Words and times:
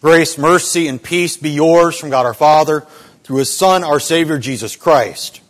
Grace, 0.00 0.38
mercy, 0.38 0.86
and 0.86 1.02
peace 1.02 1.36
be 1.36 1.50
yours 1.50 1.98
from 1.98 2.10
God 2.10 2.24
our 2.24 2.32
Father, 2.32 2.86
through 3.24 3.38
His 3.38 3.52
Son, 3.52 3.82
our 3.82 3.98
Savior, 3.98 4.38
Jesus 4.38 4.76
Christ. 4.76 5.40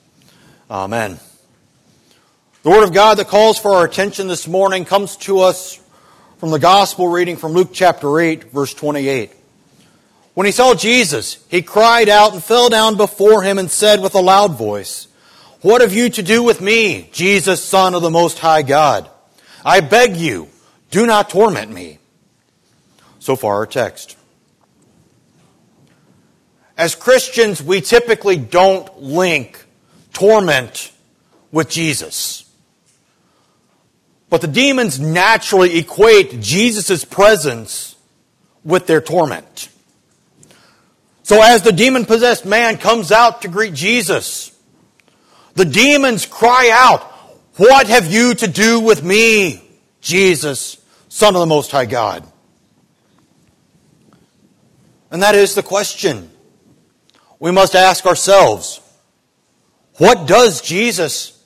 Amen. 0.70 1.20
The 2.62 2.70
Word 2.70 2.84
of 2.84 2.94
God 2.94 3.18
that 3.18 3.28
calls 3.28 3.58
for 3.58 3.72
our 3.72 3.84
attention 3.84 4.26
this 4.26 4.48
morning 4.48 4.86
comes 4.86 5.18
to 5.18 5.40
us 5.40 5.78
from 6.38 6.50
the 6.50 6.58
Gospel 6.58 7.08
reading 7.08 7.36
from 7.36 7.52
Luke 7.52 7.70
chapter 7.74 8.18
8, 8.18 8.44
verse 8.44 8.72
28. 8.72 9.32
When 10.32 10.46
he 10.46 10.52
saw 10.52 10.74
Jesus, 10.74 11.44
he 11.50 11.60
cried 11.60 12.08
out 12.08 12.32
and 12.32 12.42
fell 12.42 12.70
down 12.70 12.96
before 12.96 13.42
him 13.42 13.58
and 13.58 13.70
said 13.70 14.00
with 14.00 14.14
a 14.14 14.20
loud 14.20 14.56
voice, 14.56 15.08
What 15.60 15.82
have 15.82 15.92
you 15.92 16.08
to 16.08 16.22
do 16.22 16.42
with 16.42 16.62
me, 16.62 17.10
Jesus, 17.12 17.62
Son 17.62 17.92
of 17.92 18.00
the 18.00 18.08
Most 18.08 18.38
High 18.38 18.62
God? 18.62 19.10
I 19.62 19.80
beg 19.80 20.16
you, 20.16 20.48
do 20.90 21.06
not 21.06 21.28
torment 21.28 21.70
me. 21.70 21.98
So 23.18 23.36
far, 23.36 23.56
our 23.56 23.66
text. 23.66 24.16
As 26.78 26.94
Christians, 26.94 27.60
we 27.60 27.80
typically 27.80 28.36
don't 28.36 29.02
link 29.02 29.66
torment 30.12 30.92
with 31.50 31.68
Jesus. 31.68 32.48
But 34.30 34.42
the 34.42 34.46
demons 34.46 35.00
naturally 35.00 35.76
equate 35.76 36.40
Jesus' 36.40 37.04
presence 37.04 37.96
with 38.62 38.86
their 38.86 39.00
torment. 39.00 39.70
So 41.24 41.42
as 41.42 41.62
the 41.62 41.72
demon 41.72 42.04
possessed 42.04 42.46
man 42.46 42.78
comes 42.78 43.10
out 43.10 43.42
to 43.42 43.48
greet 43.48 43.74
Jesus, 43.74 44.56
the 45.54 45.64
demons 45.64 46.26
cry 46.26 46.70
out, 46.72 47.02
What 47.56 47.88
have 47.88 48.06
you 48.06 48.34
to 48.34 48.46
do 48.46 48.78
with 48.78 49.02
me, 49.02 49.68
Jesus, 50.00 50.80
Son 51.08 51.34
of 51.34 51.40
the 51.40 51.46
Most 51.46 51.72
High 51.72 51.86
God? 51.86 52.24
And 55.10 55.22
that 55.24 55.34
is 55.34 55.56
the 55.56 55.62
question 55.62 56.30
we 57.40 57.50
must 57.50 57.74
ask 57.74 58.06
ourselves 58.06 58.80
what 59.98 60.28
does 60.28 60.60
Jesus 60.60 61.42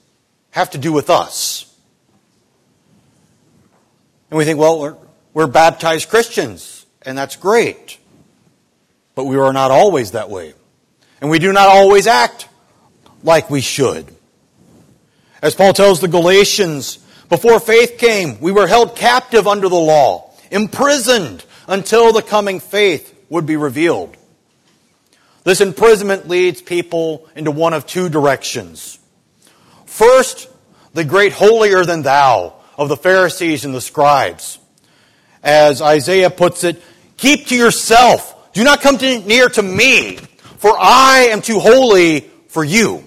have 0.51 0.71
to 0.71 0.79
do 0.79 0.93
with 0.93 1.11
us? 1.11 1.75
And 4.31 4.39
we 4.39 4.45
think, 4.45 4.59
well, 4.59 4.79
we're, 4.79 4.97
we're 5.35 5.47
baptized 5.47 6.09
Christians, 6.09 6.87
and 7.03 7.17
that's 7.17 7.37
great. 7.37 7.99
But 9.15 9.25
we 9.25 9.37
are 9.37 9.53
not 9.53 9.71
always 9.71 10.13
that 10.13 10.31
way. 10.31 10.55
And 11.21 11.31
we 11.31 11.39
do 11.39 11.53
not 11.53 11.69
always 11.69 12.07
act 12.07 12.49
like 13.23 13.51
we 13.51 13.61
should. 13.61 14.15
As 15.41 15.55
Paul 15.55 15.73
tells 15.73 16.01
the 16.01 16.09
Galatians, 16.09 16.99
before 17.29 17.61
faith 17.61 17.99
came, 17.99 18.41
we 18.41 18.53
were 18.53 18.67
held 18.67 18.97
captive 18.97 19.47
under 19.47 19.69
the 19.69 19.75
law, 19.75 20.31
imprisoned 20.51 21.45
until 21.67 22.13
the 22.13 22.23
coming 22.23 22.61
faith 22.61 23.15
would 23.29 23.47
be 23.47 23.57
revealed. 23.57 24.17
This 25.45 25.61
imprisonment 25.61 26.29
leads 26.29 26.63
people 26.63 27.29
into 27.35 27.51
one 27.51 27.75
of 27.75 27.87
two 27.87 28.09
directions. 28.09 28.99
First, 29.87 30.49
the 30.95 31.05
great 31.05 31.33
holier 31.33 31.85
than 31.85 32.03
thou 32.03 32.55
of 32.79 32.89
the 32.89 32.97
Pharisees 32.97 33.65
and 33.65 33.75
the 33.75 33.81
scribes. 33.81 34.59
As 35.43 35.83
Isaiah 35.83 36.31
puts 36.31 36.65
it, 36.65 36.81
keep 37.17 37.47
to 37.49 37.57
yourself. 37.57 38.53
Do 38.53 38.63
not 38.63 38.81
come 38.81 38.97
near 38.97 39.49
to 39.49 39.63
me, 39.63 40.17
for 40.59 40.77
I 40.79 41.29
am 41.31 41.43
too 41.43 41.59
holy 41.59 42.21
for 42.49 42.63
you. 42.63 43.05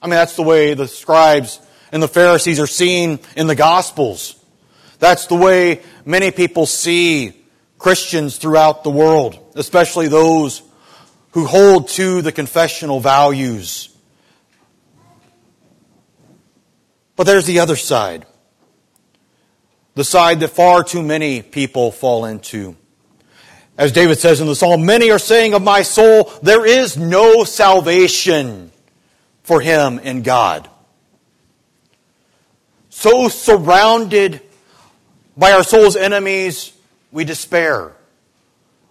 I 0.00 0.06
mean, 0.06 0.16
that's 0.16 0.36
the 0.36 0.42
way 0.42 0.74
the 0.74 0.88
scribes 0.88 1.60
and 1.90 2.02
the 2.02 2.08
Pharisees 2.08 2.60
are 2.60 2.66
seen 2.66 3.20
in 3.36 3.46
the 3.46 3.54
Gospels. 3.54 4.36
That's 4.98 5.26
the 5.26 5.34
way 5.34 5.80
many 6.04 6.30
people 6.30 6.66
see 6.66 7.41
Christians 7.82 8.36
throughout 8.36 8.84
the 8.84 8.90
world, 8.90 9.36
especially 9.56 10.06
those 10.06 10.62
who 11.32 11.46
hold 11.46 11.88
to 11.88 12.22
the 12.22 12.30
confessional 12.30 13.00
values. 13.00 13.88
But 17.16 17.24
there's 17.24 17.44
the 17.44 17.58
other 17.58 17.74
side. 17.74 18.24
The 19.96 20.04
side 20.04 20.38
that 20.40 20.50
far 20.50 20.84
too 20.84 21.02
many 21.02 21.42
people 21.42 21.90
fall 21.90 22.24
into. 22.24 22.76
As 23.76 23.90
David 23.90 24.18
says 24.18 24.40
in 24.40 24.46
the 24.46 24.54
psalm, 24.54 24.86
many 24.86 25.10
are 25.10 25.18
saying 25.18 25.52
of 25.52 25.62
my 25.62 25.82
soul, 25.82 26.32
there 26.40 26.64
is 26.64 26.96
no 26.96 27.42
salvation 27.42 28.70
for 29.42 29.60
him 29.60 29.98
in 29.98 30.22
God. 30.22 30.70
So 32.90 33.28
surrounded 33.28 34.40
by 35.36 35.50
our 35.50 35.64
soul's 35.64 35.96
enemies, 35.96 36.71
we 37.12 37.24
despair. 37.24 37.92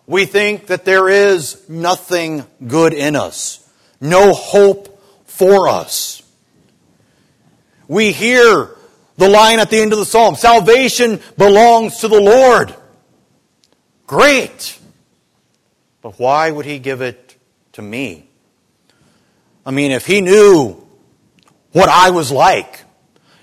We 0.08 0.26
think 0.26 0.68
that 0.68 0.86
there 0.86 1.10
is 1.10 1.68
nothing 1.68 2.46
good 2.66 2.94
in 2.94 3.16
us, 3.16 3.68
no 4.00 4.34
hope 4.34 5.02
for 5.26 5.68
us. 5.68 6.24
We 7.88 8.12
hear 8.12 8.70
the 9.18 9.28
line 9.28 9.60
at 9.60 9.70
the 9.70 9.82
end 9.82 9.92
of 9.92 10.00
the 10.00 10.06
psalm 10.06 10.36
salvation 10.36 11.20
belongs 11.38 11.98
to 11.98 12.08
the 12.08 12.22
Lord. 12.22 12.74
Great. 14.08 14.80
But 16.02 16.20
why 16.20 16.52
would 16.52 16.66
he 16.66 16.80
give 16.80 17.02
it 17.02 17.38
to 17.74 17.82
me? 17.82 18.28
I 19.66 19.72
mean, 19.72 19.92
if 19.92 20.06
he 20.06 20.22
knew 20.22 20.88
what 21.72 21.90
I 21.90 22.10
was 22.10 22.32
like, 22.32 22.84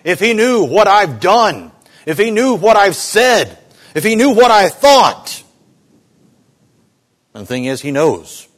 if 0.05 0.21
he 0.21 0.35
knew 0.35 0.65
what 0.65 0.89
I've 0.89 1.21
done, 1.21 1.71
if 2.07 2.19
he 2.19 2.31
knew 2.31 2.55
what 2.55 2.77
I've 2.77 2.97
said, 2.97 3.59
if 3.95 4.05
he 4.05 4.17
knew 4.17 4.31
what 4.31 4.51
I 4.51 4.69
thought. 4.69 5.43
And 7.35 7.43
the 7.43 7.47
thing 7.47 7.67
is, 7.67 7.81
he 7.81 7.91
knows 7.91 8.49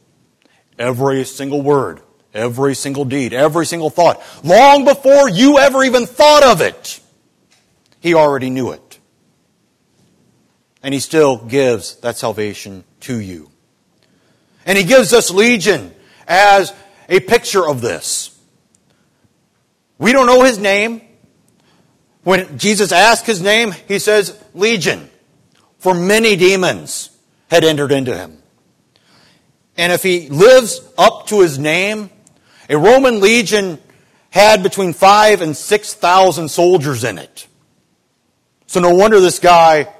every 0.79 1.23
single 1.23 1.61
word, 1.61 2.01
every 2.33 2.73
single 2.73 3.05
deed, 3.05 3.33
every 3.33 3.65
single 3.65 3.89
thought. 3.89 4.21
Long 4.43 4.85
before 4.85 5.29
you 5.29 5.59
ever 5.59 5.83
even 5.83 6.05
thought 6.05 6.43
of 6.43 6.61
it, 6.61 6.99
he 7.99 8.15
already 8.15 8.49
knew 8.49 8.71
it. 8.71 8.99
And 10.81 10.93
he 10.93 10.99
still 10.99 11.37
gives 11.37 11.97
that 11.97 12.17
salvation 12.17 12.83
to 13.01 13.19
you. 13.19 13.51
And 14.65 14.77
he 14.77 14.83
gives 14.83 15.13
us 15.13 15.29
Legion 15.29 15.93
as 16.27 16.73
a 17.07 17.19
picture 17.19 17.67
of 17.67 17.81
this. 17.81 18.35
We 19.99 20.11
don't 20.11 20.25
know 20.25 20.41
his 20.41 20.57
name. 20.57 21.01
When 22.23 22.57
Jesus 22.57 22.91
asks 22.91 23.27
his 23.27 23.41
name, 23.41 23.73
he 23.87 23.99
says 23.99 24.35
Legion 24.55 25.10
for 25.81 25.95
many 25.95 26.35
demons 26.35 27.09
had 27.49 27.63
entered 27.63 27.91
into 27.91 28.15
him. 28.15 28.37
And 29.75 29.91
if 29.91 30.03
he 30.03 30.29
lives 30.29 30.79
up 30.95 31.25
to 31.27 31.41
his 31.41 31.57
name, 31.57 32.11
a 32.69 32.77
Roman 32.77 33.19
legion 33.19 33.79
had 34.29 34.61
between 34.61 34.93
five 34.93 35.41
and 35.41 35.57
six 35.57 35.95
thousand 35.95 36.49
soldiers 36.49 37.03
in 37.03 37.17
it. 37.17 37.47
So 38.67 38.79
no 38.79 38.93
wonder 38.93 39.19
this 39.19 39.39
guy 39.39 39.91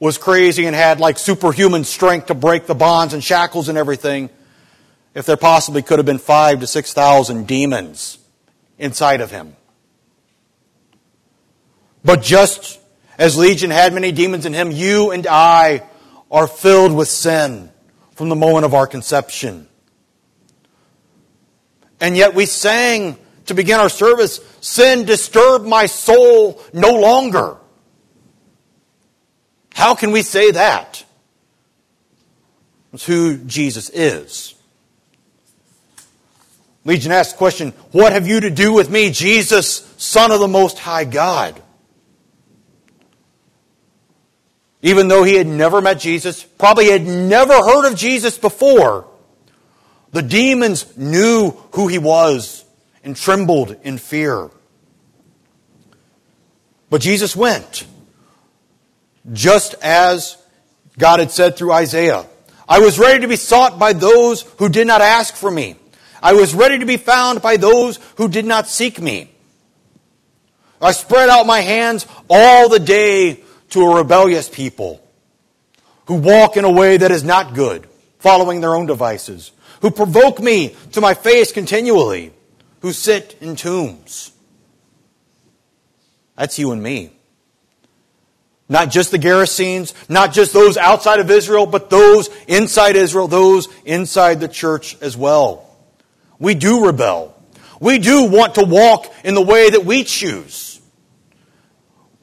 was 0.00 0.18
crazy 0.18 0.66
and 0.66 0.74
had 0.74 0.98
like 0.98 1.16
superhuman 1.16 1.84
strength 1.84 2.26
to 2.26 2.34
break 2.34 2.66
the 2.66 2.74
bonds 2.74 3.14
and 3.14 3.22
shackles 3.22 3.68
and 3.68 3.78
everything. 3.78 4.30
If 5.14 5.26
there 5.26 5.36
possibly 5.36 5.82
could 5.82 6.00
have 6.00 6.06
been 6.06 6.18
five 6.18 6.58
to 6.58 6.66
six 6.66 6.92
thousand 6.92 7.46
demons 7.46 8.18
inside 8.78 9.20
of 9.20 9.30
him. 9.30 9.54
But 12.04 12.20
just 12.20 12.80
as 13.18 13.36
Legion 13.36 13.70
had 13.70 13.92
many 13.92 14.12
demons 14.12 14.46
in 14.46 14.52
him, 14.52 14.70
you 14.70 15.10
and 15.10 15.26
I 15.26 15.82
are 16.30 16.46
filled 16.46 16.94
with 16.94 17.08
sin 17.08 17.70
from 18.12 18.28
the 18.28 18.36
moment 18.36 18.64
of 18.64 18.74
our 18.74 18.86
conception. 18.86 19.68
And 22.00 22.16
yet 22.16 22.34
we 22.34 22.46
sang 22.46 23.18
to 23.46 23.54
begin 23.54 23.78
our 23.78 23.88
service, 23.88 24.40
Sin 24.60 25.04
disturb 25.04 25.64
my 25.64 25.86
soul 25.86 26.60
no 26.72 26.94
longer. 26.98 27.58
How 29.74 29.94
can 29.94 30.12
we 30.12 30.22
say 30.22 30.52
that? 30.52 31.04
It's 32.92 33.04
who 33.04 33.38
Jesus 33.38 33.90
is. 33.90 34.54
Legion 36.84 37.12
asked 37.12 37.32
the 37.32 37.38
question, 37.38 37.70
What 37.90 38.12
have 38.12 38.26
you 38.26 38.40
to 38.40 38.50
do 38.50 38.72
with 38.72 38.88
me, 38.88 39.10
Jesus, 39.10 39.92
Son 39.96 40.30
of 40.30 40.40
the 40.40 40.48
Most 40.48 40.78
High 40.78 41.04
God? 41.04 41.60
Even 44.84 45.08
though 45.08 45.24
he 45.24 45.34
had 45.34 45.46
never 45.46 45.80
met 45.80 45.98
Jesus, 45.98 46.42
probably 46.42 46.90
had 46.90 47.06
never 47.06 47.54
heard 47.54 47.90
of 47.90 47.96
Jesus 47.96 48.36
before, 48.36 49.08
the 50.12 50.20
demons 50.20 50.94
knew 50.94 51.52
who 51.72 51.88
he 51.88 51.96
was 51.96 52.66
and 53.02 53.16
trembled 53.16 53.74
in 53.82 53.96
fear. 53.96 54.50
But 56.90 57.00
Jesus 57.00 57.34
went, 57.34 57.86
just 59.32 59.74
as 59.80 60.36
God 60.98 61.18
had 61.18 61.30
said 61.30 61.56
through 61.56 61.72
Isaiah. 61.72 62.26
I 62.68 62.80
was 62.80 62.98
ready 62.98 63.20
to 63.20 63.28
be 63.28 63.36
sought 63.36 63.78
by 63.78 63.94
those 63.94 64.42
who 64.58 64.68
did 64.68 64.86
not 64.86 65.00
ask 65.00 65.34
for 65.34 65.50
me. 65.50 65.76
I 66.22 66.34
was 66.34 66.54
ready 66.54 66.78
to 66.80 66.86
be 66.86 66.98
found 66.98 67.40
by 67.40 67.56
those 67.56 67.98
who 68.16 68.28
did 68.28 68.44
not 68.44 68.68
seek 68.68 69.00
me. 69.00 69.30
I 70.78 70.92
spread 70.92 71.30
out 71.30 71.46
my 71.46 71.62
hands 71.62 72.06
all 72.28 72.68
the 72.68 72.78
day 72.78 73.43
to 73.74 73.82
a 73.82 73.96
rebellious 73.96 74.48
people. 74.48 75.00
who 76.06 76.14
walk 76.14 76.56
in 76.56 76.64
a 76.64 76.70
way 76.70 76.96
that 76.96 77.10
is 77.10 77.24
not 77.24 77.54
good, 77.54 77.86
following 78.18 78.60
their 78.60 78.74
own 78.74 78.86
devices, 78.86 79.52
who 79.80 79.90
provoke 79.90 80.40
me 80.40 80.74
to 80.92 81.00
my 81.00 81.14
face 81.14 81.52
continually, 81.52 82.32
who 82.80 82.92
sit 82.92 83.36
in 83.40 83.56
tombs. 83.56 84.32
That's 86.36 86.58
you 86.58 86.72
and 86.72 86.82
me. 86.82 87.12
Not 88.68 88.90
just 88.90 89.10
the 89.10 89.18
Gerasenes, 89.18 89.92
not 90.08 90.32
just 90.32 90.52
those 90.52 90.76
outside 90.76 91.20
of 91.20 91.30
Israel, 91.30 91.66
but 91.66 91.90
those 91.90 92.30
inside 92.48 92.96
Israel, 92.96 93.28
those 93.28 93.68
inside 93.84 94.40
the 94.40 94.48
church 94.48 94.96
as 95.02 95.16
well. 95.16 95.70
We 96.38 96.54
do 96.54 96.86
rebel. 96.86 97.34
We 97.78 97.98
do 97.98 98.24
want 98.24 98.56
to 98.56 98.64
walk 98.64 99.12
in 99.22 99.34
the 99.34 99.42
way 99.42 99.70
that 99.70 99.84
we 99.84 100.04
choose. 100.04 100.73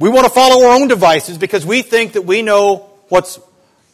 We 0.02 0.10
want 0.10 0.26
to 0.26 0.32
follow 0.32 0.66
our 0.66 0.82
own 0.82 0.88
devices 0.88 1.38
because 1.38 1.64
we 1.64 1.84
think 1.84 2.14
that 2.14 2.24
we 2.24 2.42
know 2.42 2.90
what's 3.10 3.40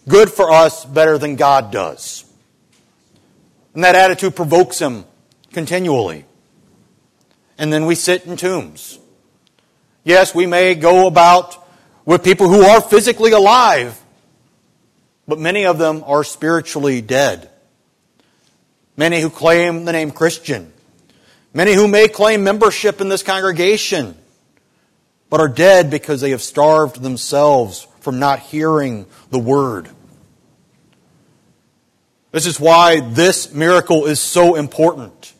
good 0.08 0.32
for 0.32 0.50
us 0.50 0.86
better 0.86 1.18
than 1.18 1.36
God 1.36 1.70
does. 1.70 2.24
And 3.74 3.84
that 3.84 3.94
attitude 3.94 4.34
provokes 4.34 4.80
him 4.80 5.04
continually. 5.52 6.24
And 7.58 7.74
then 7.74 7.86
we 7.86 7.96
sit 7.96 8.26
in 8.26 8.38
tombs. 8.38 9.00
Yes, 10.06 10.34
we 10.34 10.46
may 10.46 10.76
go 10.76 11.08
about 11.08 11.68
with 12.06 12.24
people 12.24 12.48
who 12.48 12.62
are 12.62 12.80
physically 12.80 13.34
alive, 13.34 14.02
but 15.28 15.40
many 15.40 15.66
of 15.66 15.78
them 15.78 16.06
are 16.08 16.24
spiritually 16.24 17.02
dead. 17.02 17.50
Many 18.96 19.20
who 19.20 19.30
claim 19.30 19.84
the 19.84 19.92
name 19.92 20.12
Christian. 20.12 20.72
Many 21.54 21.74
who 21.74 21.90
may 21.90 22.08
claim 22.08 22.46
membership 22.46 23.02
in 23.02 23.10
this 23.10 23.24
congregation, 23.24 24.18
but 25.30 25.40
are 25.40 25.48
dead 25.48 25.90
because 25.90 26.22
they 26.22 26.32
have 26.32 26.42
starved 26.42 27.02
themselves 27.02 27.88
from 28.00 28.20
not 28.20 28.40
hearing 28.40 29.06
the 29.30 29.40
word. 29.40 29.90
This 32.32 32.46
is 32.46 32.60
why 32.60 33.00
this 33.00 33.54
miracle 33.54 34.06
is 34.06 34.20
so 34.20 34.56
important. 34.56 35.34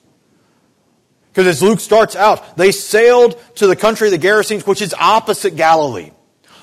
Because 1.32 1.48
as 1.48 1.62
Luke 1.62 1.80
starts 1.80 2.16
out, 2.16 2.58
they 2.58 2.72
sailed 2.72 3.40
to 3.56 3.68
the 3.68 3.76
country 3.76 4.08
of 4.08 4.20
the 4.20 4.28
Gerasenes, 4.28 4.66
which 4.66 4.82
is 4.82 4.94
opposite 4.98 5.56
Galilee. 5.56 6.12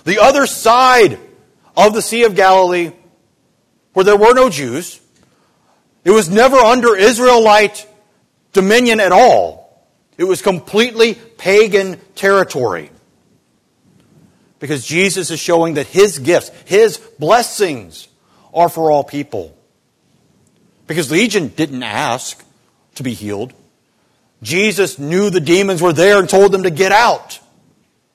The 0.05 0.19
other 0.19 0.47
side 0.47 1.19
of 1.77 1.95
the 1.95 2.03
Sea 2.03 2.25
of 2.25 2.35
Galilee, 2.35 2.91
where 3.93 4.05
there 4.05 4.17
were 4.17 4.35
no 4.35 4.51
Jews, 4.51 5.01
it 6.05 6.11
was 6.11 6.29
never 6.29 6.57
under 6.57 6.97
Israelite 6.97 7.87
dominion 8.53 9.01
at 9.01 9.13
all. 9.13 9.87
It 10.19 10.25
was 10.25 10.43
completely 10.43 11.15
pagan 11.15 12.01
territory. 12.15 12.91
Because 14.65 14.87
Jesus 14.87 15.31
is 15.31 15.39
showing 15.39 15.75
that 15.75 15.89
his 15.89 16.19
gifts, 16.19 16.49
his 16.65 16.97
blessings, 16.97 18.09
are 18.55 18.71
for 18.71 18.91
all 18.91 19.05
people. 19.05 19.55
Because 20.87 21.11
Legion 21.11 21.49
didn't 21.49 21.83
ask 21.83 22.43
to 22.95 23.03
be 23.03 23.13
healed. 23.13 23.53
Jesus 24.41 24.99
knew 24.99 25.29
the 25.29 25.39
demons 25.39 25.83
were 25.83 25.93
there 25.93 26.19
and 26.19 26.27
told 26.27 26.51
them 26.51 26.63
to 26.63 26.71
get 26.71 26.93
out. 26.93 27.41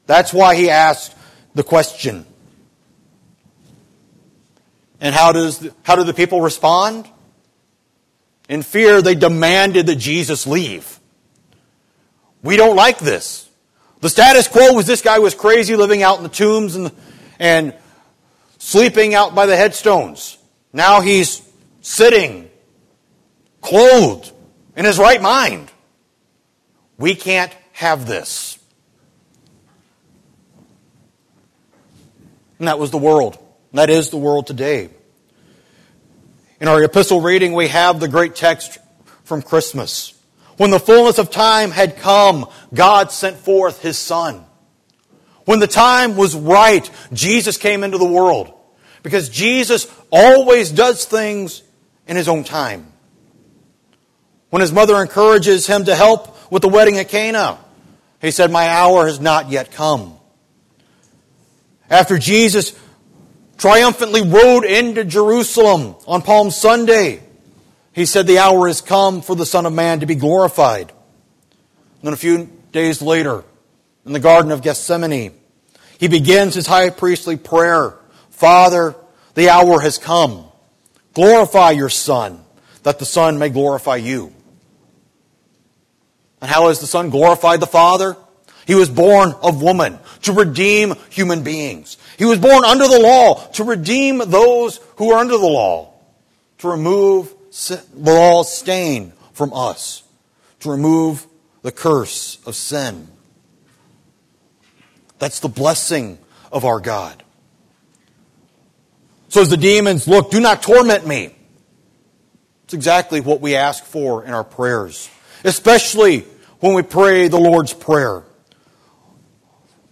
That's 0.07 0.33
why 0.33 0.55
he 0.55 0.71
asked 0.71 1.15
the 1.53 1.61
question. 1.61 2.25
And 4.99 5.13
how, 5.13 5.31
does, 5.31 5.69
how 5.83 5.97
do 5.97 6.03
the 6.03 6.15
people 6.15 6.41
respond? 6.41 7.07
In 8.49 8.63
fear, 8.63 9.03
they 9.03 9.13
demanded 9.13 9.85
that 9.85 9.97
Jesus 9.97 10.47
leave. 10.47 10.99
We 12.41 12.57
don't 12.57 12.75
like 12.75 12.97
this. 12.97 13.47
The 14.01 14.09
status 14.09 14.47
quo 14.47 14.73
was 14.73 14.85
this 14.85 15.01
guy 15.01 15.19
was 15.19 15.33
crazy 15.35 15.75
living 15.75 16.03
out 16.03 16.17
in 16.17 16.23
the 16.23 16.29
tombs 16.29 16.75
and, 16.75 16.91
and 17.37 17.73
sleeping 18.57 19.13
out 19.13 19.35
by 19.35 19.45
the 19.45 19.55
headstones. 19.55 20.37
Now 20.71 21.01
he's 21.01 21.41
sitting, 21.81 22.49
clothed, 23.61 24.31
in 24.75 24.85
his 24.85 24.97
right 24.97 25.21
mind. 25.21 25.71
We 26.97 27.15
can't 27.15 27.53
have 27.73 28.07
this. 28.07 28.57
And 32.59 32.67
that 32.67 32.79
was 32.79 32.91
the 32.91 32.97
world. 32.97 33.37
And 33.71 33.79
that 33.79 33.89
is 33.89 34.09
the 34.09 34.17
world 34.17 34.47
today. 34.47 34.89
In 36.61 36.67
our 36.67 36.83
epistle 36.83 37.21
reading, 37.21 37.53
we 37.53 37.69
have 37.69 37.99
the 37.99 38.07
great 38.07 38.35
text 38.35 38.79
from 39.23 39.41
Christmas. 39.41 40.13
When 40.59 40.71
the 40.71 40.79
fullness 40.79 41.19
of 41.19 41.31
time 41.31 41.71
had 41.71 41.95
come, 41.95 42.45
God 42.73 43.13
sent 43.13 43.38
forth 43.38 43.81
His 43.81 43.97
Son. 43.97 44.44
When 45.45 45.61
the 45.61 45.67
time 45.67 46.17
was 46.17 46.35
right, 46.35 46.91
Jesus 47.13 47.56
came 47.56 47.81
into 47.81 47.97
the 47.97 48.03
world. 48.03 48.53
Because 49.01 49.29
Jesus 49.29 49.88
always 50.11 50.69
does 50.69 51.06
things 51.06 51.63
in 52.09 52.17
His 52.17 52.27
own 52.27 52.44
time. 52.44 52.91
When 54.50 54.59
His 54.59 54.73
mother 54.73 55.01
encourages 55.01 55.65
Him 55.65 55.85
to 55.85 55.95
help 55.95 56.51
with 56.51 56.61
the 56.61 56.67
wedding 56.67 56.97
at 56.97 57.07
Cana, 57.07 57.57
He 58.21 58.31
said, 58.31 58.51
My 58.51 58.67
hour 58.67 59.06
has 59.06 59.21
not 59.21 59.50
yet 59.50 59.71
come. 59.71 60.19
After 61.89 62.17
Jesus 62.17 62.77
triumphantly 63.57 64.23
rode 64.23 64.65
into 64.65 65.06
Jerusalem 65.06 65.95
on 66.06 66.21
Palm 66.21 66.51
Sunday, 66.51 67.23
he 67.94 68.06
said, 68.06 68.27
The 68.27 68.39
hour 68.39 68.68
has 68.68 68.81
come 68.81 69.21
for 69.21 69.36
the 69.36 69.45
Son 69.45 69.65
of 69.65 69.74
Man 69.74 70.00
to 70.01 70.06
be 70.06 70.15
glorified. 70.15 70.91
And 70.91 72.03
then 72.03 72.13
a 72.13 72.18
few 72.18 72.50
days 72.71 73.01
later, 73.01 73.44
in 74.06 74.13
the 74.13 74.19
Garden 74.19 74.51
of 74.51 74.62
Gethsemane, 74.62 75.33
he 76.00 76.07
begins 76.07 76.56
his 76.56 76.68
high 76.68 76.89
priestly 76.89 77.38
prayer 77.38 77.95
Father, 78.30 78.95
the 79.36 79.50
hour 79.50 79.81
has 79.81 79.97
come. 79.97 80.45
Glorify 81.13 81.71
your 81.71 81.89
Son, 81.89 82.44
that 82.83 83.00
the 83.00 83.06
Son 83.06 83.38
may 83.38 83.50
glorify 83.50 83.97
you. 83.97 84.33
And 86.42 86.50
how 86.50 86.69
has 86.69 86.80
the 86.80 86.88
Son 86.88 87.09
glorified 87.09 87.59
the 87.59 87.68
Father? 87.68 88.15
He 88.65 88.75
was 88.75 88.88
born 88.88 89.33
of 89.42 89.62
woman 89.62 90.00
to 90.21 90.31
redeem 90.31 90.94
human 91.09 91.44
beings. 91.44 91.97
He 92.18 92.25
was 92.25 92.39
born 92.39 92.63
under 92.63 92.88
the 92.88 93.00
law 93.00 93.45
to 93.53 93.63
redeem 93.63 94.19
those 94.19 94.80
who 94.95 95.12
are 95.12 95.19
under 95.19 95.38
the 95.38 95.47
law, 95.47 95.94
to 96.59 96.69
remove 96.69 97.33
the 97.51 98.11
all 98.11 98.43
stain 98.43 99.13
from 99.33 99.53
us, 99.53 100.03
to 100.59 100.71
remove 100.71 101.25
the 101.61 101.71
curse 101.71 102.39
of 102.45 102.55
sin. 102.55 103.07
That's 105.17 105.39
the 105.39 105.49
blessing 105.49 106.17
of 106.51 106.65
our 106.65 106.79
God. 106.79 107.23
So 109.29 109.41
as 109.41 109.49
the 109.49 109.57
demons 109.57 110.07
look, 110.07 110.31
do 110.31 110.39
not 110.39 110.63
torment 110.63 111.06
me. 111.06 111.35
It's 112.65 112.73
exactly 112.73 113.19
what 113.19 113.41
we 113.41 113.56
ask 113.56 113.83
for 113.83 114.23
in 114.23 114.31
our 114.31 114.44
prayers, 114.44 115.09
especially 115.44 116.25
when 116.59 116.73
we 116.73 116.83
pray 116.83 117.27
the 117.27 117.39
Lord's 117.39 117.73
Prayer. 117.73 118.23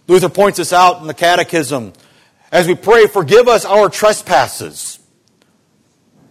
Luther 0.06 0.28
points 0.28 0.58
this 0.58 0.72
out 0.72 1.00
in 1.00 1.06
the 1.06 1.14
Catechism. 1.14 1.92
As 2.50 2.66
we 2.66 2.74
pray, 2.74 3.06
forgive 3.06 3.46
us 3.46 3.64
our 3.64 3.88
trespasses. 3.88 4.97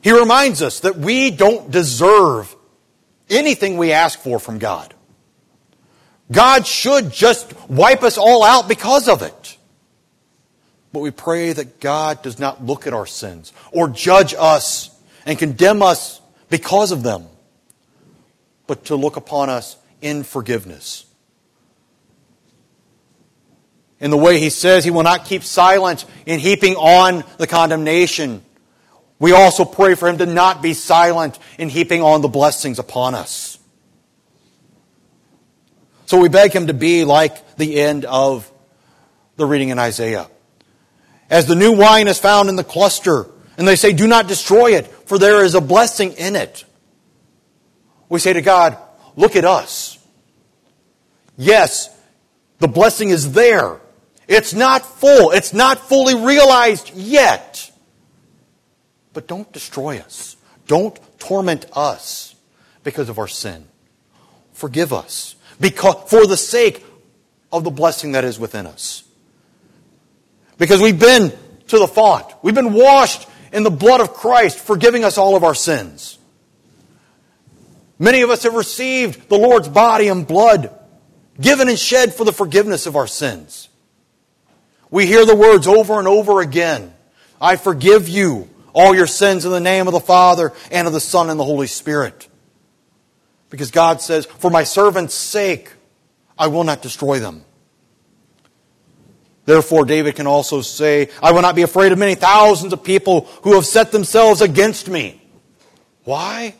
He 0.02 0.12
reminds 0.12 0.62
us 0.62 0.82
that 0.82 0.98
we 0.98 1.32
don't 1.32 1.72
deserve 1.72 2.56
anything 3.30 3.78
we 3.78 3.92
ask 3.92 4.20
for 4.20 4.40
from 4.40 4.60
God. 4.60 4.94
God 6.32 6.68
should 6.68 7.12
just 7.12 7.54
wipe 7.70 8.04
us 8.04 8.18
all 8.18 8.44
out 8.44 8.68
because 8.68 9.08
of 9.08 9.22
it. 9.22 9.58
But 10.94 11.00
we 11.00 11.12
pray 11.12 11.54
that 11.54 11.80
God 11.80 12.22
does 12.22 12.40
not 12.40 12.64
look 12.64 12.88
at 12.88 12.94
our 12.94 13.06
sins 13.06 13.54
or 13.72 13.90
judge 13.90 14.34
us 14.38 14.90
and 15.26 15.38
condemn 15.38 15.82
us 15.82 16.22
because 16.50 16.92
of 16.92 17.04
them, 17.04 17.26
but 18.66 18.86
to 18.86 18.96
look 18.96 19.18
upon 19.18 19.50
us 19.50 19.78
in 20.02 20.24
forgiveness 20.24 21.08
in 24.00 24.12
the 24.12 24.18
way 24.18 24.40
he 24.40 24.50
says 24.50 24.84
he 24.84 24.92
will 24.92 25.04
not 25.04 25.26
keep 25.26 25.44
silent 25.44 26.06
in 26.26 26.40
heaping 26.40 26.76
on 26.76 27.24
the 27.38 27.48
condemnation. 27.48 28.44
We 29.20 29.32
also 29.32 29.66
pray 29.66 29.96
for 29.96 30.08
him 30.08 30.20
to 30.20 30.26
not 30.26 30.62
be 30.62 30.74
silent 30.74 31.40
in 31.58 31.70
heaping 31.70 32.02
on 32.02 32.22
the 32.22 32.28
blessings 32.28 32.78
upon 32.78 33.16
us. 33.16 33.58
So 36.06 36.20
we 36.22 36.30
beg 36.30 36.54
him 36.54 36.68
to 36.68 36.74
be 36.74 37.04
like 37.04 37.58
the 37.58 37.80
end 37.82 38.06
of 38.06 38.50
the 39.36 39.46
reading 39.46 39.70
in 39.70 39.80
Isaiah. 39.80 40.28
As 41.30 41.48
the 41.48 41.56
new 41.56 41.74
wine 41.74 42.08
is 42.08 42.20
found 42.20 42.48
in 42.48 42.56
the 42.56 42.64
cluster, 42.64 43.26
and 43.58 43.68
they 43.68 43.76
say, 43.76 43.92
Do 43.92 44.08
not 44.08 44.28
destroy 44.28 44.76
it, 44.76 44.88
for 44.88 45.18
there 45.18 45.44
is 45.44 45.56
a 45.56 45.62
blessing 45.62 46.14
in 46.14 46.36
it. 46.36 46.64
We 48.08 48.20
say 48.20 48.34
to 48.34 48.42
God, 48.42 48.78
Look 49.16 49.36
at 49.36 49.46
us. 49.46 49.98
Yes, 51.38 51.90
the 52.60 52.68
blessing 52.68 53.10
is 53.10 53.34
there. 53.34 53.80
It's 54.28 54.54
not 54.54 54.86
full. 54.86 55.32
It's 55.32 55.54
not 55.54 55.80
fully 55.80 56.16
realized 56.16 56.92
yet. 56.94 57.67
But 59.18 59.26
don't 59.26 59.52
destroy 59.52 59.98
us. 59.98 60.38
Don't 60.68 60.96
torment 61.18 61.66
us 61.74 62.36
because 62.84 63.10
of 63.10 63.18
our 63.18 63.28
sin. 63.28 63.66
Forgive 64.54 64.94
us 64.94 65.36
because, 65.60 66.08
for 66.08 66.28
the 66.28 66.38
sake 66.38 66.86
of 67.52 67.64
the 67.64 67.72
blessing 67.72 68.12
that 68.12 68.24
is 68.24 68.38
within 68.38 68.68
us. 68.68 69.02
Because 70.60 70.84
we've 70.84 71.00
been 71.00 71.34
to 71.70 71.80
the 71.80 71.88
font. 71.88 72.28
We've 72.44 72.54
been 72.54 72.74
washed 72.74 73.28
in 73.52 73.64
the 73.64 73.72
blood 73.72 74.02
of 74.02 74.14
Christ, 74.14 74.60
forgiving 74.60 75.04
us 75.04 75.18
all 75.18 75.36
of 75.36 75.44
our 75.44 75.56
sins. 75.56 76.20
Many 77.98 78.22
of 78.22 78.30
us 78.30 78.44
have 78.44 78.54
received 78.54 79.30
the 79.30 79.38
Lord's 79.40 79.68
body 79.68 80.10
and 80.10 80.28
blood, 80.28 80.70
given 81.42 81.70
and 81.70 81.80
shed 81.80 82.14
for 82.14 82.24
the 82.24 82.32
forgiveness 82.32 82.86
of 82.86 82.96
our 82.96 83.08
sins. 83.08 83.68
We 84.92 85.08
hear 85.08 85.26
the 85.26 85.36
words 85.36 85.66
over 85.66 85.98
and 85.98 86.08
over 86.08 86.40
again 86.40 86.94
I 87.42 87.56
forgive 87.56 88.08
you 88.08 88.50
all 88.78 88.96
your 88.96 89.08
sins 89.08 89.44
in 89.44 89.52
the 89.52 89.60
name 89.60 89.88
of 89.88 89.94
the 89.94 90.00
Father 90.00 90.54
and 90.70 90.86
of 90.86 90.94
the 90.94 91.00
Son 91.00 91.32
and 91.32 91.40
the 91.40 91.44
Holy 91.44 91.66
Spirit. 91.66 92.28
Because 93.50 93.72
God 93.72 94.02
says, 94.02 94.28
For 94.28 94.52
my 94.52 94.66
servant's 94.66 95.16
sake, 95.16 95.72
I 96.38 96.46
will 96.46 96.64
not 96.64 96.84
destroy 96.84 97.20
them. 97.20 97.44
Therefore, 99.46 99.84
David 99.84 100.16
can 100.16 100.28
also 100.28 100.62
say, 100.62 101.10
I 101.24 101.32
will 101.32 101.42
not 101.42 101.56
be 101.56 101.64
afraid 101.64 101.92
of 101.92 101.98
many 101.98 102.14
thousands 102.14 102.72
of 102.72 102.84
people 102.84 103.22
who 103.42 103.56
have 103.56 103.66
set 103.66 103.92
themselves 103.92 104.42
against 104.42 104.88
me. 104.90 105.24
Why? 106.04 106.54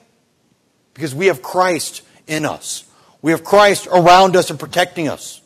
Because 0.96 1.14
we 1.14 1.28
have 1.28 1.44
Christ 1.44 2.02
in 2.26 2.46
us. 2.46 2.86
We 3.22 3.32
have 3.32 3.44
Christ 3.44 3.88
around 3.88 4.36
us 4.36 4.50
and 4.50 4.60
protecting 4.60 5.08
us. 5.08 5.40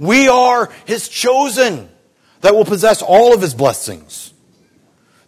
We 0.00 0.26
are 0.26 0.72
His 0.84 1.08
chosen 1.08 1.88
that 2.40 2.56
will 2.56 2.64
possess 2.64 3.02
all 3.02 3.32
of 3.34 3.40
His 3.40 3.54
blessings. 3.54 4.32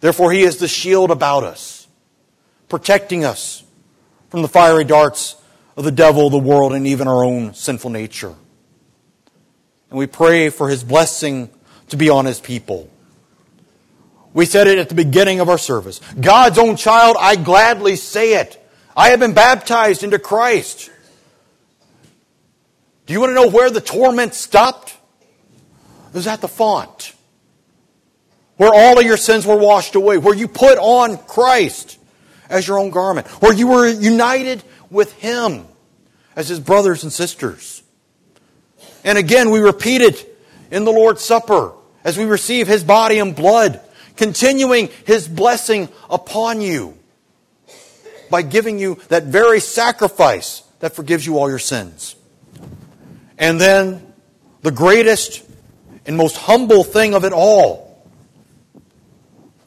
Therefore, 0.01 0.33
He 0.33 0.43
is 0.43 0.57
the 0.57 0.69
shield 0.69 1.11
about 1.11 1.45
us, 1.45 1.87
protecting 2.69 3.25
us 3.25 3.63
from 4.29 4.43
the 4.43 4.49
fiery 4.49 4.85
darts 4.85 5.37
of 5.77 5.85
the 5.85 5.93
devil, 5.93 6.31
the 6.31 6.39
world, 6.39 6.73
and 6.73 6.87
even 6.87 7.09
our 7.09 7.25
own 7.25 7.55
sinful 7.55 7.91
nature. 7.91 8.35
And 9.91 9.99
we 9.99 10.07
pray 10.07 10.51
for 10.51 10.69
His 10.69 10.83
blessing 10.83 11.51
to 11.89 11.97
be 11.97 12.09
on 12.09 12.25
His 12.25 12.41
people. 12.41 12.89
We 14.33 14.47
said 14.47 14.69
it 14.69 14.79
at 14.79 14.89
the 14.89 14.95
beginning 14.95 15.41
of 15.41 15.49
our 15.49 15.59
service. 15.59 16.01
God's 16.21 16.59
own 16.59 16.77
child, 16.77 17.17
I 17.19 17.37
gladly 17.37 17.97
say 17.97 18.35
it. 18.41 18.57
I 18.97 19.09
have 19.11 19.21
been 19.21 19.35
baptized 19.35 20.03
into 20.03 20.19
Christ. 20.19 20.91
Do 23.07 23.13
you 23.13 23.21
want 23.21 23.31
to 23.31 23.35
know 23.35 23.49
where 23.49 23.71
the 23.71 23.81
torment 23.81 24.35
stopped? 24.35 24.97
It 26.11 26.15
was 26.15 26.27
at 26.27 26.41
the 26.41 26.49
font. 26.49 27.13
Where 28.61 28.75
all 28.75 28.99
of 28.99 29.07
your 29.07 29.17
sins 29.17 29.47
were 29.47 29.57
washed 29.57 29.95
away. 29.95 30.19
Where 30.19 30.35
you 30.35 30.47
put 30.47 30.77
on 30.77 31.17
Christ 31.17 31.99
as 32.51 32.69
your 32.69 32.79
own 32.79 32.91
garment. 32.91 33.27
Where 33.41 33.55
you 33.55 33.69
were 33.69 33.89
united 33.89 34.63
with 34.91 35.15
Him 35.15 35.65
as 36.37 36.51
His 36.51 36.61
brothers 36.61 37.03
and 37.03 37.11
sisters. 37.11 37.83
And 39.03 39.17
again, 39.17 39.51
we 39.51 39.61
repeat 39.61 40.03
it 40.03 40.39
in 40.71 40.85
the 40.85 40.93
Lord's 40.93 41.25
Supper 41.25 41.73
as 42.05 42.19
we 42.19 42.27
receive 42.27 42.69
His 42.69 42.85
body 42.85 43.19
and 43.19 43.35
blood, 43.35 43.81
continuing 44.17 44.91
His 45.07 45.27
blessing 45.27 45.89
upon 46.11 46.61
you 46.61 46.99
by 48.31 48.43
giving 48.43 48.79
you 48.79 48.97
that 49.09 49.23
very 49.23 49.61
sacrifice 49.61 50.65
that 50.81 50.95
forgives 50.95 51.25
you 51.25 51.39
all 51.39 51.49
your 51.49 51.59
sins. 51.59 52.15
And 53.39 53.59
then 53.59 54.13
the 54.61 54.71
greatest 54.71 55.43
and 56.05 56.15
most 56.15 56.37
humble 56.37 56.85
thing 56.85 57.15
of 57.15 57.25
it 57.25 57.33
all. 57.33 57.90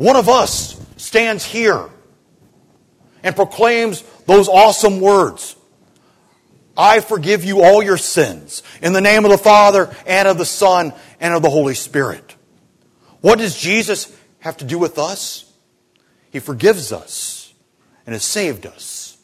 One 0.04 0.18
of 0.18 0.28
us 0.28 0.78
stands 0.98 1.46
here 1.46 1.90
and 3.24 3.34
proclaims 3.38 4.04
those 4.26 4.50
awesome 4.50 5.00
words. 5.00 5.56
I 6.76 7.00
forgive 7.00 7.46
you 7.46 7.62
all 7.62 7.82
your 7.82 7.96
sins 7.96 8.64
in 8.82 8.92
the 8.92 9.00
name 9.00 9.24
of 9.24 9.32
the 9.32 9.38
Father 9.38 9.96
and 10.06 10.28
of 10.28 10.38
the 10.38 10.44
Son 10.44 10.92
and 11.22 11.34
of 11.34 11.42
the 11.42 11.50
Holy 11.50 11.74
Spirit. 11.74 12.36
What 13.22 13.40
does 13.40 13.58
Jesus 13.58 14.14
have 14.40 14.58
to 14.58 14.66
do 14.66 14.78
with 14.78 15.00
us? 15.00 15.50
He 16.32 16.42
forgives 16.42 16.92
us 16.92 17.54
and 18.06 18.12
has 18.12 18.26
saved 18.26 18.66
us. 18.66 19.18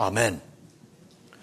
Amen. 0.00 0.40